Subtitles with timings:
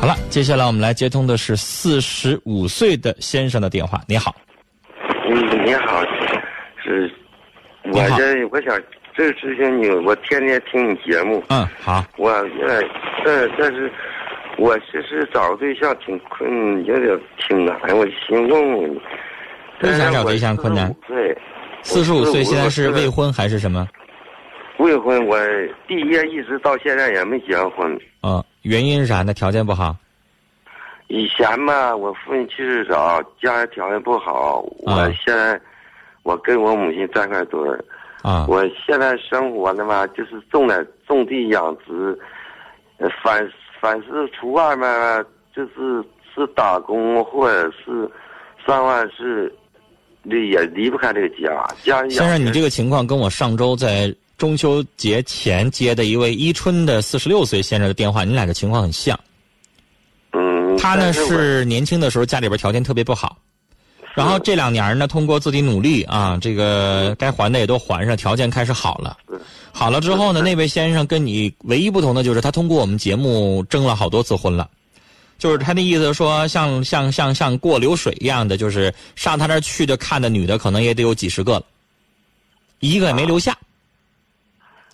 [0.00, 4.00] 好了，接下来我们来接通的是四十五岁的先生的电话。
[4.06, 4.32] 你好，
[5.28, 6.00] 嗯，你好，
[6.80, 7.10] 是，
[7.82, 8.80] 我这我想
[9.16, 12.80] 这之前你我天天听你节目，嗯，好，我呃
[13.24, 13.90] 但但是
[14.56, 17.18] 我其实找对象挺困，有点
[17.48, 19.00] 挺难，我寻问问你，
[19.82, 20.94] 为啥找对象困难？
[21.08, 21.36] 对，
[21.82, 23.88] 四十五岁现在是未未婚还是什么？
[24.78, 25.36] 未婚，我
[25.88, 28.00] 毕业一直到现在也没结婚。
[28.22, 29.32] 嗯，原因是啥呢？
[29.32, 29.96] 条件不好。
[31.06, 34.60] 以前嘛，我父亲去世早，家里条件不好。
[34.80, 35.58] 我啊现在，
[36.22, 37.82] 我跟我母亲站块堆儿。
[38.20, 42.18] 啊，我现在生活的嘛，就是种点种地养殖，
[42.98, 43.50] 呃，反
[43.80, 45.24] 反是出外面
[45.56, 46.04] 就是
[46.34, 48.10] 是打工或者是
[48.66, 49.50] 上外是，
[50.24, 51.66] 离也离不开这个家。
[51.82, 59.18] 家先生，你这个情况跟我上周在中秋节前接的一位伊春的四十六岁先生的电话，你俩的情况很像。
[60.30, 63.36] 嗯，他呢是年轻的时候家里边条件特别不好，
[64.14, 69.16] 然后这两年呢，通过自己努力啊，这个该还的也都还上，条件开始好了。
[69.72, 74.70] 好了之后呢，那位先生跟你唯一不同的就是他通过我们节目征了好多次婚了，
[75.36, 81.64] 就是他的意思说像像像像过流水一样的，就是上他那儿去的看的女的可能也得有几十个了，
[82.78, 83.58] 一个也没留下。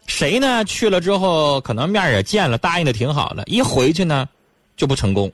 [0.07, 4.29] 谁呢去了之后可能面也见了，答应的挺好的，一回去呢
[4.77, 5.31] 就不成功。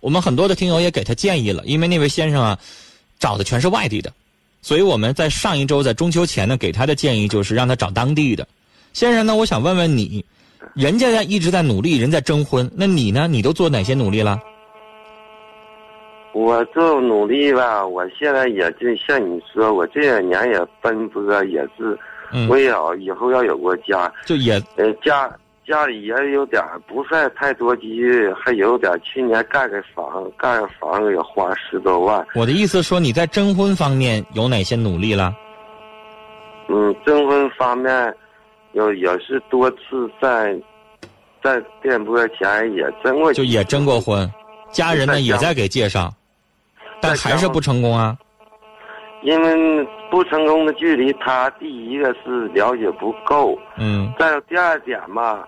[0.00, 2.58] 我们很多的听友也给他建议了，因为那位先生啊
[3.18, 4.12] 找的全是外地的，
[4.62, 8.46] 所以我们在上一周在中秋前呢给他的建议就是让他找当地的。
[8.92, 10.24] 先生呢，我想问问你，
[10.74, 13.26] 人家在一直在努力，人在征婚，那你呢？
[13.26, 14.40] 你都做哪些努力了？
[16.32, 21.98] 我做努力吧，我现在也就像你说，我这两年也奔波，也是
[22.34, 24.12] 嗯，为了以后要有个家。
[24.26, 25.30] 就也呃，家
[25.66, 32.26] 家里也有点儿不算太多积蓄，还有点去年盖个房，盖个房子也花十多万。
[32.34, 35.34] 我的意思说你在征婚方面有哪些努力了？
[36.68, 38.14] 嗯，征婚方面，
[38.72, 40.54] 有也是多次在
[41.42, 44.28] 在电波前也征过，就也征过婚，
[44.72, 46.12] 家人呢也在给介绍，
[47.00, 48.16] 但还是不成功啊。
[49.22, 55.44] 因为不成功的距离，他第一个是了解不够，嗯再有第二点嘛，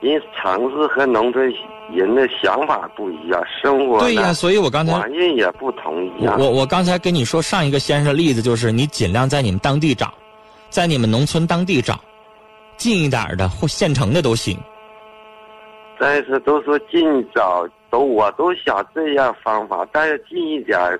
[0.00, 1.54] 人城市和农村
[1.94, 6.36] 人的想法不一样，生活对呀、呢所以我刚才环境也不同一我样。
[6.36, 10.12] 我我刚才跟你说上一个先生的例子，就是你尽量在你们当地找，
[10.68, 12.00] 在你们农村当地找，
[12.76, 14.58] 近一点的或县城的都行。
[15.96, 20.98] 但是都说近找，都我都想这样方法，但是近一点儿，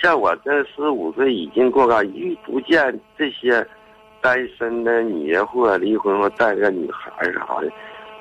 [0.00, 3.66] 像我这十五岁已经过了遇不见这些
[4.20, 7.70] 单身的女人或者离婚或带个女孩啥的，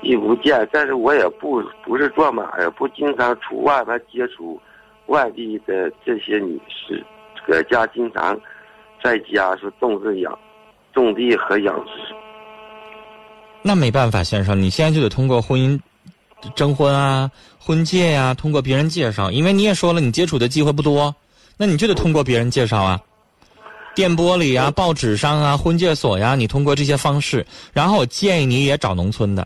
[0.01, 0.67] 遇不见。
[0.71, 4.59] 但是我也不不是做买卖，不经常出外边接触
[5.07, 7.03] 外地的这些女士，
[7.47, 8.39] 搁家经常
[9.03, 10.37] 在家是种植养
[10.93, 11.91] 种地和养殖。
[13.61, 15.79] 那没办法，先生，你现在就得通过婚姻
[16.55, 17.29] 征婚啊、
[17.59, 21.13] 婚介呀、通过别人介绍，因为你也说了，你接触的机会不多，
[21.61, 22.97] 那你就得通过别人介绍啊。
[23.93, 27.45] 电波里啊、报纸上啊、婚介所呀，你通过这些方式。
[27.73, 29.45] 然后我建议你也找农村的，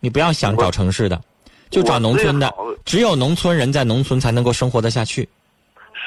[0.00, 1.20] 你不要想找城市的，
[1.68, 2.50] 就找农村的。
[2.86, 5.28] 只有农村人在农村才能够生活得下去。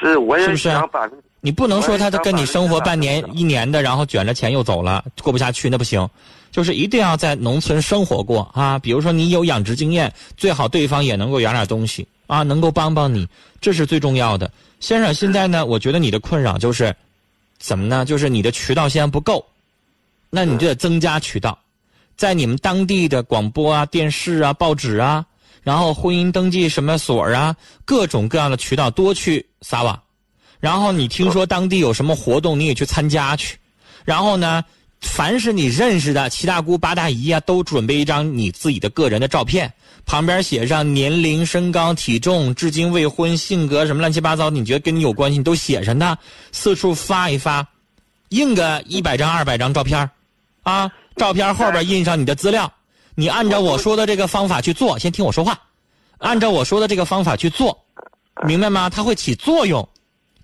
[0.00, 1.08] 是，我也想把
[1.46, 6.10] 你不能说他跟你生活半年一年的，然后卷着钱又走了，过不下去，那不行。
[6.50, 8.76] 就是一定要在农村生活过啊。
[8.80, 13.28] 比如说你有养殖经验，最好对方也能够养点东西啊，能够帮帮你，
[13.60, 14.50] 这是最重要的。
[14.80, 16.92] 先生，现在呢，我觉得你的困扰就是
[17.60, 18.04] 怎么呢？
[18.04, 19.46] 就是你的渠道现在不够，
[20.28, 21.56] 那你就得增加渠道，
[22.16, 25.24] 在你们当地的广播啊、电视啊、报纸啊，
[25.62, 29.96] 然后婚姻登记什么所啊，各种各样的渠道多去撒网。
[30.60, 33.58] 然后你听说当地有什么活动，你也去参加去。
[34.04, 34.64] 然后呢，
[35.00, 39.72] 凡是你认识的七大姑八大姨啊，都准备一张你自己的个人的照片，
[40.04, 46.16] 旁边写上年龄、身高、体重、至今未婚、性格什么乱七八糟，你觉得跟你有关系，你都写上它，
[46.52, 47.66] 四处发一发，
[48.30, 50.08] 印个一百张、二百张照片
[50.62, 52.72] 啊，照片后边印上你的资料，
[53.14, 55.60] 你按照我说的这个方法去做，先听我说话，
[56.18, 57.84] 按照我说的这个方法去做，
[58.46, 58.88] 明白吗？
[58.88, 59.86] 它会起作用。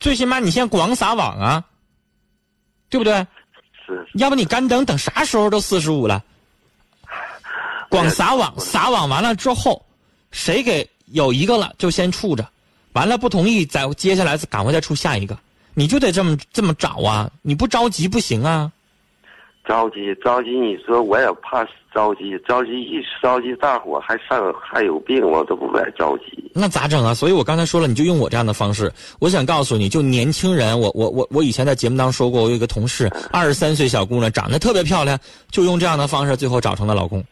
[0.02, 1.64] 最起码你先广撒网啊，
[2.90, 3.25] 对不对？
[3.87, 6.25] 是要不你干等等啥时候都四十五了？
[7.88, 9.87] 广撒网，撒网完了之后，
[10.32, 12.50] 谁给有一个了就先处着，
[12.94, 15.38] 完了不同意再接下来赶快再处下一个，
[15.75, 17.31] 你就得这么这么找啊！
[17.43, 18.72] 你不着急不行啊！
[19.64, 21.64] 着急着急，你说我也怕
[21.94, 26.50] 着急，着急一着急大伙还上还有病，我都不敢着急。
[26.53, 27.14] 那咋整啊？
[27.14, 28.93] 所以我刚才说了，你就用我这样的方式。
[29.20, 35.19] 我想告诉你，就年轻人，我我我我以前在节目当中说过，我有一个同事，二十三岁小姑娘，长得特别漂亮，
[35.50, 37.25] 就用这样的方式，最后找成了老公。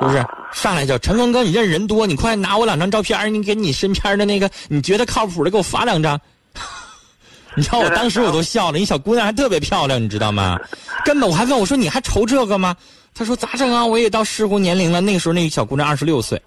[0.00, 0.26] 是不是？
[0.50, 6.20] 上来就陈刚哥，你认识人多，你快拿我两张照片，你给你身边的那个你觉得靠谱的给我发两张。
[7.54, 10.58] 你知道我当时我都 笑了，你小姑娘还特别漂亮，你知道吗？
[11.04, 12.76] 根本我还问我说你还愁这个吗？
[13.14, 13.84] 他说咋整啊？
[13.84, 15.00] 我也到适婚年龄了。
[15.00, 16.40] 那个时候那个小姑娘二十六岁。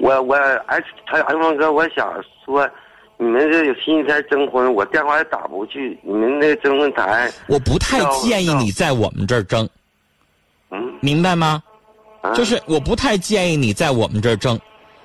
[0.00, 0.34] 我我
[0.66, 2.12] 哎，他安峰哥，我想
[2.44, 2.68] 说，
[3.16, 5.98] 你们这有星期天征婚，我电话也打不去。
[6.02, 9.68] 你们那征婚台，我不太建议你在我们这儿征。
[10.70, 11.62] 嗯，明白吗？
[12.20, 14.58] 啊就是我不太建议你在我们这儿争。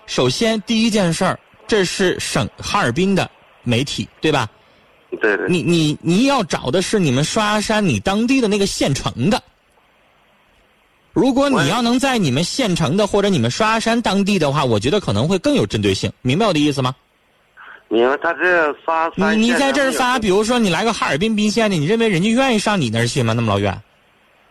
[0.07, 3.29] 首先，第一件事儿，这是省哈尔滨的
[3.61, 4.47] 媒体，对吧？
[5.21, 9.41] 对对，你你你要找的是你们刷牙山你当地的那个县城的。
[11.13, 16.95] 如果你要能在你们县城的或者你们刷牙山当地的话，我觉得可能会更有针对性，明白我的意思吗？
[17.89, 23.33] 明白他这发你你在这儿发，比如说你来个哈尔滨宾县的，你认为人家愿意上你那儿去吗？
[23.33, 23.79] 那么老远？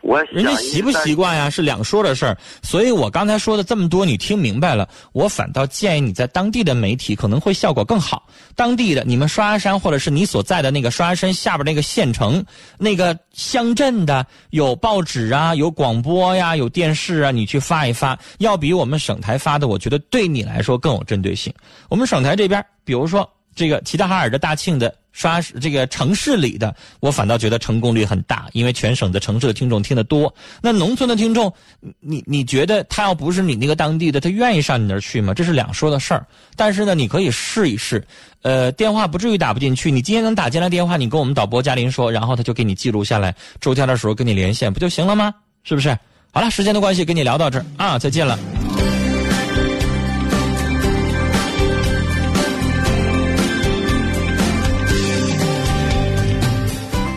[0.03, 2.37] 我人家习不习惯呀，是两说的事儿。
[2.61, 4.89] 所以我刚才说的这么多，你听明白了？
[5.13, 8.27] 我反倒建议你在当地的媒体可能会效果更好。
[8.57, 12.45] 当地的你们刷牙山，或者是你所在的那个刷牙山下边那个县城、
[12.79, 21.53] 那个乡镇的，有报纸啊，有广播呀，有电视啊，你去发一发，要比我们省台发的，我觉得对你来说更有针对性。
[21.89, 24.95] 我们省台这边，比如说这个齐齐哈尔的大庆的。
[25.15, 30.35] 刷这个城市里的，我反倒觉得成功率很大，因为全省的城市的听众听得多。
[30.63, 31.53] 那农村的听众，
[32.01, 35.35] 你你觉得他要不是你那个当地的，他愿意上你那儿去吗？
[35.35, 36.27] 这是两说的事儿。
[36.57, 38.03] 但是呢，你可以试一试，
[38.41, 39.91] 呃，电话不至于打不进去。
[39.91, 45.35] 你今天能打进来电话，你跟我们导播嘉林说，然后他就给你记录下来，周天的时候跟你连线，不就行了吗？
[45.63, 45.95] 是不是？
[46.33, 48.39] 好了，时间的关系，跟你聊到这儿啊，再见了。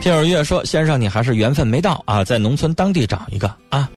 [0.05, 3.89] 听友月说：“先生，你还是缘分没到啊，在农村当地找一个啊。”